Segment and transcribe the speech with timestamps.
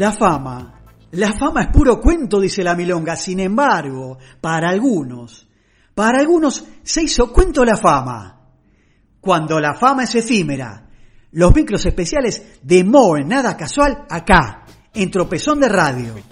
[0.00, 0.80] La fama.
[1.10, 3.16] La fama es puro cuento, dice la milonga.
[3.16, 5.46] Sin embargo, para algunos,
[5.94, 8.40] para algunos se hizo cuento la fama.
[9.20, 10.88] Cuando la fama es efímera.
[11.32, 16.14] Los micros especiales de Moe, nada casual, acá, en Tropezón de Radio.
[16.14, 16.22] Un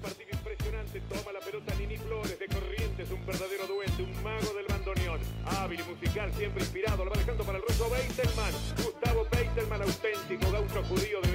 [0.00, 1.02] partido impresionante.
[1.02, 5.20] Toma la pelota Nini Flores de Corrientes, un verdadero duende, un mago del bandoneón.
[5.44, 7.04] Hábil y musical, siempre inspirado.
[7.04, 8.52] Lo va dejando para el ruso Beitelman.
[8.82, 11.29] Gustavo Beitelman, auténtico gaucho judío de.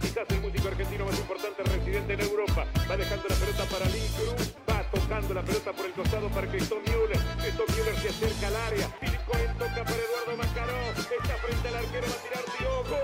[0.00, 2.66] Quizás el músico argentino más importante residente en Europa.
[2.90, 4.54] Va dejando la pelota para Lee Cruz.
[4.68, 7.20] Va tocando la pelota por el costado para Cristóbal Müller.
[7.42, 8.88] Cristóbal Müller se acerca al área.
[9.00, 10.78] Philip Cohen toca para Eduardo Macaró.
[10.98, 12.98] Está frente al arquero, va a tirar Diogo.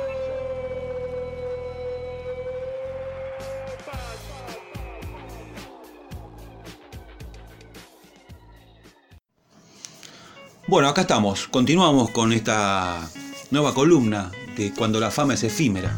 [10.67, 11.47] Bueno, acá estamos.
[11.49, 13.09] Continuamos con esta
[13.51, 15.95] nueva columna de Cuando la fama es efímera.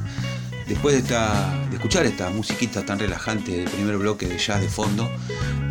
[0.66, 4.68] Después de, esta, de escuchar esta musiquita tan relajante del primer bloque de jazz de
[4.68, 5.08] fondo,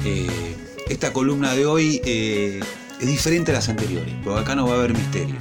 [0.06, 0.56] eh,
[0.88, 2.62] esta columna de hoy eh,
[3.02, 5.36] es diferente a las anteriores, porque acá no va a haber misterio.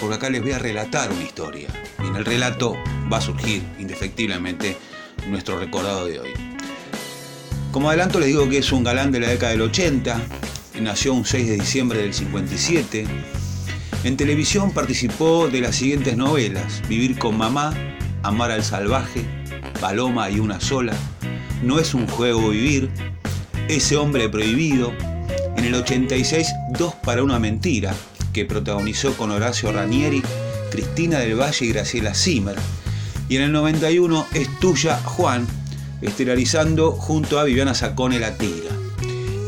[0.00, 1.68] Porque acá les voy a relatar una historia.
[2.02, 2.76] Y en el relato
[3.12, 4.76] va a surgir indefectiblemente
[5.28, 6.30] nuestro recordado de hoy.
[7.72, 10.20] Como adelanto les digo que es un galán de la década del 80,
[10.80, 13.06] nació un 6 de diciembre del 57.
[14.04, 17.74] En televisión participó de las siguientes novelas: Vivir con mamá,
[18.22, 19.24] Amar al salvaje,
[19.80, 20.94] Paloma y una sola,
[21.62, 22.90] No es un juego vivir,
[23.68, 24.92] Ese hombre prohibido.
[25.56, 27.94] En el 86, Dos para una mentira,
[28.32, 30.22] que protagonizó con Horacio Ranieri,
[30.70, 32.56] Cristina del Valle y Graciela Zimmer.
[33.28, 35.46] Y en el 91, Es tuya, Juan,
[36.00, 38.70] estelarizando junto a Viviana Sacone La Tira.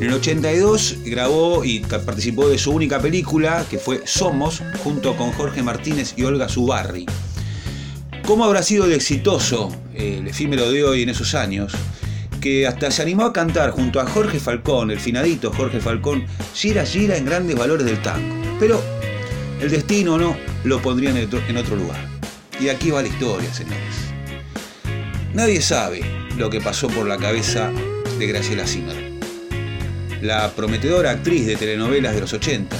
[0.00, 5.30] En el 82 grabó y participó de su única película, que fue Somos, junto con
[5.32, 7.06] Jorge Martínez y Olga Zubarri.
[8.30, 11.72] ¿Cómo habrá sido de exitoso eh, el efímero de hoy en esos años?
[12.40, 16.86] Que hasta se animó a cantar junto a Jorge Falcón, el finadito Jorge Falcón, gira
[16.86, 18.36] gira en grandes valores del tango.
[18.60, 18.80] Pero
[19.60, 22.06] el destino no lo pondría en otro- lugar.
[22.60, 23.96] Y aquí va la historia, señores.
[25.34, 26.02] Nadie sabe
[26.36, 27.72] lo que pasó por la cabeza
[28.16, 29.10] de Graciela Zimmer
[30.22, 32.76] la prometedora actriz de telenovelas de los 80,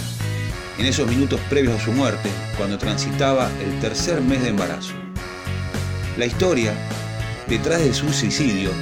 [0.78, 4.92] en esos minutos previos a su muerte, cuando transitaba el tercer mes de embarazo.
[6.20, 6.75] La historia,
[7.48, 8.72] detrás de su suicidio,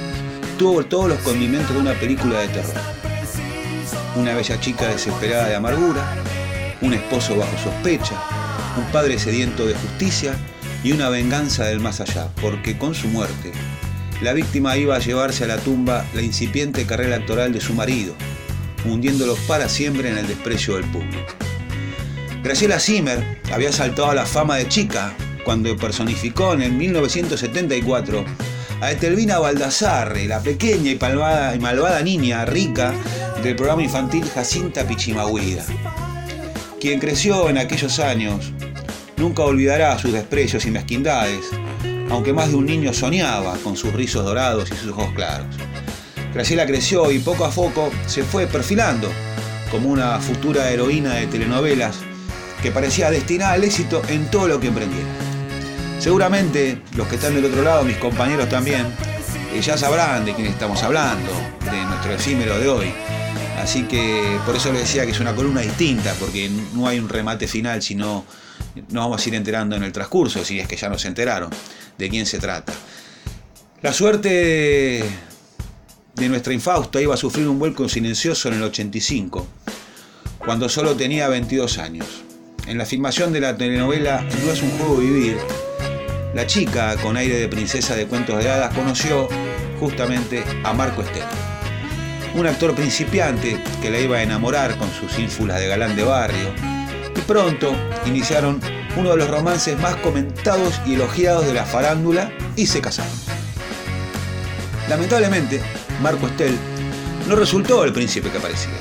[0.57, 2.75] tuvo todos los condimentos de una película de terror.
[4.17, 6.03] Una bella chica desesperada de amargura,
[6.81, 8.21] un esposo bajo sospecha,
[8.75, 10.35] un padre sediento de justicia
[10.83, 13.53] y una venganza del más allá, porque con su muerte,
[14.21, 18.15] la víctima iba a llevarse a la tumba la incipiente carrera actoral de su marido,
[18.83, 21.35] hundiéndolos para siempre en el desprecio del público.
[22.43, 25.15] Graciela Zimmer había saltado a la fama de chica
[25.49, 28.23] cuando personificó en el 1974
[28.81, 32.93] a Etelvina Baldassarre, la pequeña y y malvada niña rica
[33.41, 35.65] del programa infantil Jacinta Pichimahuida.
[36.79, 38.51] Quien creció en aquellos años
[39.17, 41.47] nunca olvidará sus desprecios y mezquindades,
[42.11, 45.47] aunque más de un niño soñaba con sus rizos dorados y sus ojos claros.
[46.31, 49.09] Graciela creció y poco a poco se fue perfilando
[49.71, 52.01] como una futura heroína de telenovelas
[52.61, 55.28] que parecía destinada al éxito en todo lo que emprendiera.
[55.99, 58.87] Seguramente los que están del otro lado, mis compañeros también,
[59.53, 61.29] eh, ya sabrán de quién estamos hablando,
[61.69, 62.93] de nuestro efímero de hoy.
[63.61, 67.09] Así que por eso les decía que es una columna distinta, porque no hay un
[67.09, 68.23] remate final, sino
[68.75, 71.49] nos vamos a ir enterando en el transcurso, si es que ya nos enteraron
[71.97, 72.71] de quién se trata.
[73.81, 75.03] La suerte
[76.15, 79.45] de nuestra infausta iba a sufrir un vuelco silencioso en el 85,
[80.37, 82.07] cuando solo tenía 22 años.
[82.67, 85.37] En la filmación de la telenovela No es un juego vivir,
[86.33, 89.27] la chica, con aire de princesa de cuentos de hadas, conoció
[89.79, 91.23] justamente a Marco Estel,
[92.35, 96.53] un actor principiante que la iba a enamorar con sus ínfulas de galán de barrio,
[97.15, 97.73] y pronto
[98.05, 98.61] iniciaron
[98.95, 103.11] uno de los romances más comentados y elogiados de la farándula y se casaron.
[104.87, 105.61] Lamentablemente,
[106.01, 106.57] Marco Estel
[107.27, 108.73] no resultó el príncipe que parecía.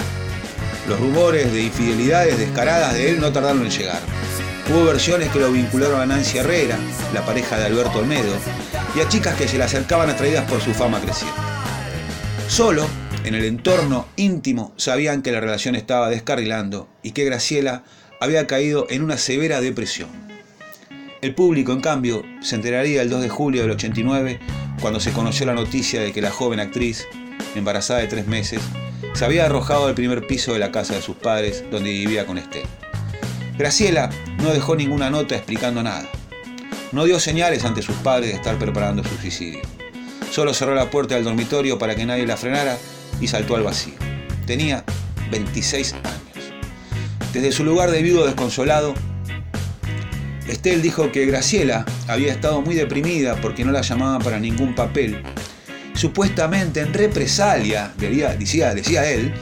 [0.88, 4.17] Los rumores de infidelidades descaradas de él no tardaron en llegar.
[4.70, 6.78] Hubo versiones que lo vincularon a Nancy Herrera,
[7.14, 8.34] la pareja de Alberto Olmedo,
[8.94, 11.40] y a chicas que se le acercaban atraídas por su fama creciente.
[12.48, 12.86] Solo
[13.24, 17.82] en el entorno íntimo sabían que la relación estaba descarrilando y que Graciela
[18.20, 20.10] había caído en una severa depresión.
[21.22, 24.38] El público, en cambio, se enteraría el 2 de julio del 89
[24.82, 27.06] cuando se conoció la noticia de que la joven actriz,
[27.54, 28.60] embarazada de tres meses,
[29.14, 32.36] se había arrojado al primer piso de la casa de sus padres donde vivía con
[32.36, 32.66] Estel.
[33.58, 34.08] Graciela
[34.40, 36.08] no dejó ninguna nota explicando nada.
[36.92, 39.60] no dio señales ante sus padres de estar preparando su suicidio.
[40.30, 42.78] Solo cerró la puerta del dormitorio para que nadie la frenara
[43.20, 43.94] y saltó al vacío.
[44.46, 44.84] Tenía
[45.32, 46.52] 26 años.
[47.32, 48.94] Desde su lugar de viudo desconsolado,
[50.46, 55.20] Estel dijo que Graciela había estado muy deprimida porque no la llamaban para ningún papel,
[55.94, 59.34] supuestamente en represalia, decía, decía él,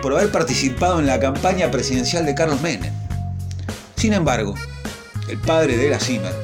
[0.00, 3.03] por haber participado en la campaña presidencial de Carlos Menem.
[4.04, 4.54] Sin embargo,
[5.30, 6.34] el padre de la Zimmer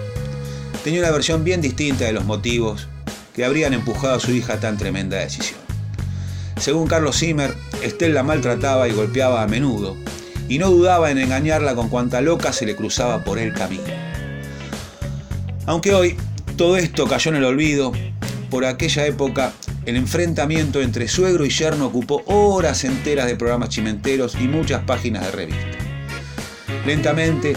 [0.83, 2.89] tenía una versión bien distinta de los motivos
[3.35, 5.61] que habrían empujado a su hija a tan tremenda decisión.
[6.59, 9.95] Según Carlos Zimmer, Estel la maltrataba y golpeaba a menudo,
[10.49, 13.93] y no dudaba en engañarla con cuanta loca se le cruzaba por el camino.
[15.67, 16.17] Aunque hoy
[16.57, 17.93] todo esto cayó en el olvido,
[18.49, 19.53] por aquella época
[19.85, 25.27] el enfrentamiento entre suegro y yerno ocupó horas enteras de programas chimenteros y muchas páginas
[25.27, 25.80] de revista.
[26.87, 27.55] Lentamente,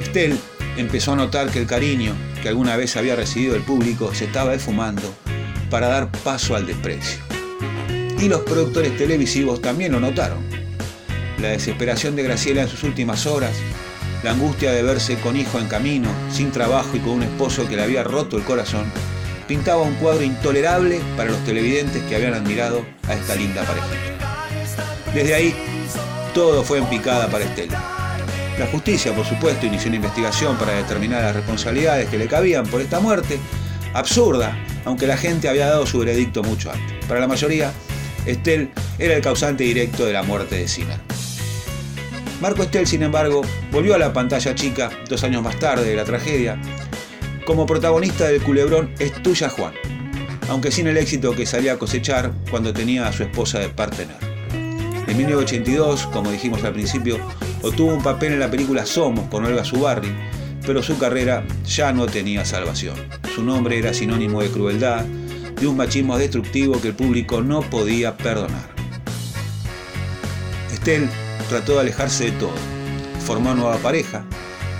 [0.00, 0.38] Estel
[0.76, 4.54] empezó a notar que el cariño que alguna vez había recibido el público se estaba
[4.54, 5.14] esfumando
[5.68, 7.20] para dar paso al desprecio.
[8.18, 10.38] Y los productores televisivos también lo notaron.
[11.40, 13.56] La desesperación de Graciela en sus últimas horas
[14.22, 17.76] la angustia de verse con hijo en camino, sin trabajo y con un esposo que
[17.76, 18.84] le había roto el corazón,
[19.48, 23.86] pintaba un cuadro intolerable para los televidentes que habían admirado a esta linda pareja.
[25.14, 25.54] Desde ahí,
[26.34, 27.99] todo fue en picada para Estela.
[28.60, 32.82] La justicia, por supuesto, inició una investigación para determinar las responsabilidades que le cabían por
[32.82, 33.38] esta muerte,
[33.94, 34.54] absurda,
[34.84, 37.02] aunque la gente había dado su veredicto mucho antes.
[37.06, 37.72] Para la mayoría,
[38.26, 40.98] Estel era el causante directo de la muerte de Zimmer.
[42.42, 43.40] Marco Estel, sin embargo,
[43.72, 46.60] volvió a la pantalla chica dos años más tarde de la tragedia
[47.46, 49.72] como protagonista del culebrón Es tuya Juan,
[50.50, 54.18] aunque sin el éxito que salía a cosechar cuando tenía a su esposa de partener.
[54.52, 57.18] En 1982, como dijimos al principio,
[57.62, 60.12] obtuvo un papel en la película Somos con Olga Zubarri,
[60.66, 62.96] pero su carrera ya no tenía salvación.
[63.34, 68.16] Su nombre era sinónimo de crueldad, de un machismo destructivo que el público no podía
[68.16, 68.70] perdonar.
[70.72, 71.08] Estel
[71.48, 72.54] trató de alejarse de todo.
[73.24, 74.24] Formó nueva pareja,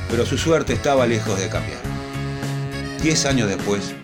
[0.09, 1.81] pero su suerte estaba lejos de cambiar.
[3.03, 3.95] Diez años después,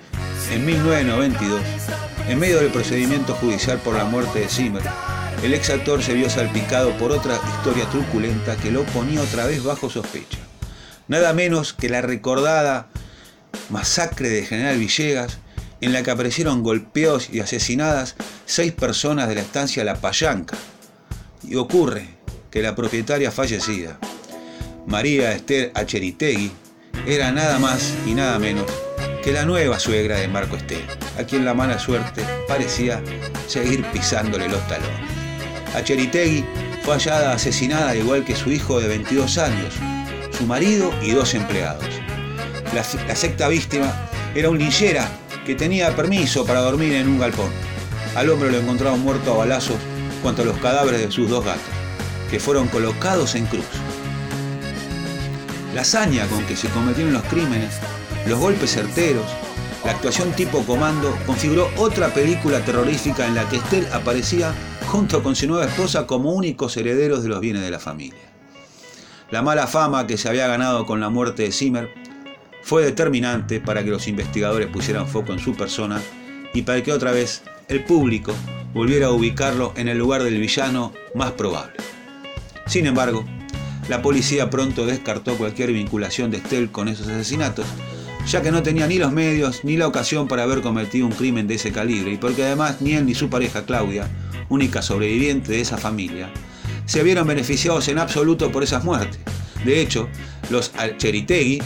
[0.52, 1.61] en 1992,
[2.28, 4.82] en medio del procedimiento judicial por la muerte de Zimmer,
[5.42, 9.62] el ex actor se vio salpicado por otra historia truculenta que lo ponía otra vez
[9.62, 10.38] bajo sospecha.
[11.08, 12.88] Nada menos que la recordada
[13.70, 15.38] masacre de General Villegas,
[15.80, 18.16] en la que aparecieron golpeados y asesinadas
[18.46, 20.56] seis personas de la estancia La Payanca.
[21.44, 22.08] Y ocurre
[22.50, 23.98] que la propietaria fallecida,
[24.86, 26.50] María Esther Acheritegui,
[27.06, 28.66] era nada más y nada menos
[29.22, 30.84] que la nueva suegra de Marco Estel,
[31.18, 33.02] a quien la mala suerte parecía
[33.46, 35.25] seguir pisándole los talones.
[35.76, 36.44] Acheritegui
[36.82, 39.75] fue hallada asesinada al igual que su hijo de 22 años,
[40.37, 41.84] su marido y dos empleados.
[42.75, 43.93] La, la sexta víctima
[44.34, 45.08] era un linchera
[45.44, 47.50] que tenía permiso para dormir en un galpón.
[48.14, 49.76] Al hombre lo encontraron muerto a balazos
[50.23, 51.76] cuanto a los cadáveres de sus dos gatos
[52.31, 53.64] que fueron colocados en cruz.
[55.75, 57.75] La hazaña con que se cometieron los crímenes,
[58.26, 59.26] los golpes certeros,
[59.84, 64.52] la actuación tipo comando configuró otra película terrorífica en la que Estel aparecía
[64.87, 68.33] junto con su nueva esposa como únicos herederos de los bienes de la familia.
[69.31, 71.90] La mala fama que se había ganado con la muerte de Zimmer
[72.62, 76.00] fue determinante para que los investigadores pusieran foco en su persona
[76.55, 78.33] y para que otra vez el público
[78.73, 81.76] volviera a ubicarlo en el lugar del villano más probable.
[82.66, 83.25] Sin embargo,
[83.88, 87.66] la policía pronto descartó cualquier vinculación de Estelle con esos asesinatos,
[88.26, 91.47] ya que no tenía ni los medios ni la ocasión para haber cometido un crimen
[91.47, 94.09] de ese calibre y porque además ni él ni su pareja Claudia,
[94.48, 96.30] única sobreviviente de esa familia,
[96.84, 99.18] se vieron beneficiados en absoluto por esas muertes.
[99.64, 100.08] De hecho,
[100.50, 101.60] los Cheritegui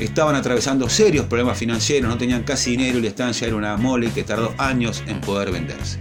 [0.00, 4.10] estaban atravesando serios problemas financieros, no tenían casi dinero y la estancia era una mole
[4.10, 6.00] que tardó años en poder venderse.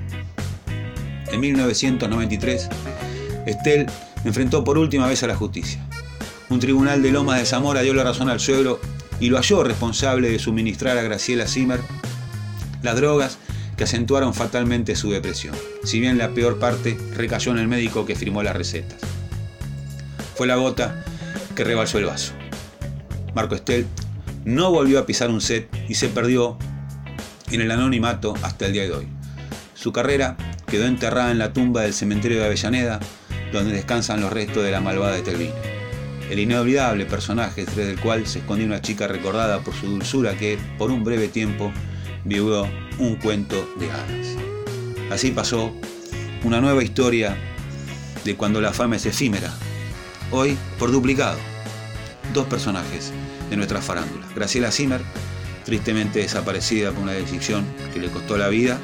[1.28, 2.70] En 1993,
[3.46, 3.86] Estelle
[4.24, 5.86] enfrentó por última vez a la justicia.
[6.50, 8.80] Un tribunal de Lomas de Zamora dio la razón al suegro
[9.20, 11.80] y lo halló responsable de suministrar a Graciela Zimmer
[12.82, 13.40] las drogas
[13.78, 18.16] que acentuaron fatalmente su depresión, si bien la peor parte recayó en el médico que
[18.16, 19.00] firmó las recetas.
[20.36, 21.04] Fue la gota
[21.56, 22.34] que rebalsó el vaso.
[23.34, 23.86] Marco Estel
[24.46, 26.58] no volvió a pisar un set y se perdió
[27.52, 29.08] en el anonimato hasta el día de hoy.
[29.74, 33.00] Su carrera quedó enterrada en la tumba del cementerio de Avellaneda
[33.52, 35.52] donde descansan los restos de la malvada de.
[36.30, 40.58] El inolvidable personaje tras del cual se escondió una chica recordada por su dulzura que,
[40.78, 41.72] por un breve tiempo,
[42.24, 42.68] vivió
[43.00, 44.36] un cuento de hadas.
[45.12, 45.74] Así pasó
[46.44, 47.38] una nueva historia
[48.24, 49.54] de cuando la fama es efímera.
[50.32, 51.38] Hoy, por duplicado,
[52.34, 53.12] dos personajes
[53.50, 54.26] de nuestra farándula.
[54.36, 55.02] Graciela Zimmer,
[55.64, 58.80] tristemente desaparecida por una decisión que le costó la vida,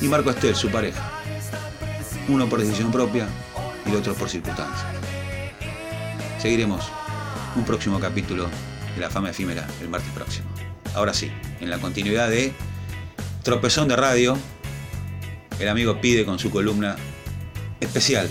[0.00, 1.10] y Marco Estel, su pareja.
[2.28, 3.26] Uno por decisión propia
[3.86, 4.86] y el otro por circunstancias.
[6.38, 6.90] Seguiremos
[7.56, 8.48] un próximo capítulo
[8.94, 10.48] de La Fama Efímera el martes próximo.
[10.94, 11.30] Ahora sí,
[11.60, 12.54] en la continuidad de
[13.42, 14.36] Tropezón de Radio,
[15.58, 16.94] el amigo pide con su columna
[17.80, 18.28] especial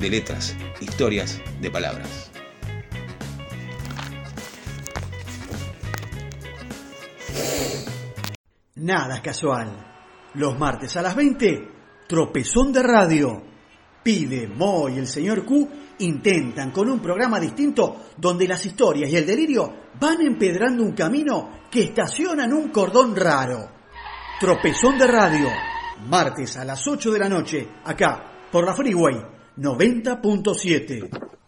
[0.00, 2.32] de letras, historias de palabras.
[8.74, 9.68] Nada es casual.
[10.34, 11.68] Los martes a las 20,
[12.08, 13.44] Tropezón de Radio.
[14.02, 15.68] Pide, Mo y el señor Q
[16.00, 21.60] intentan con un programa distinto donde las historias y el delirio van empedrando un camino
[21.70, 23.79] que estaciona en un cordón raro.
[24.40, 25.48] Tropezón de Radio,
[26.06, 29.16] martes a las 8 de la noche, acá, por la Freeway
[29.58, 31.39] 90.7.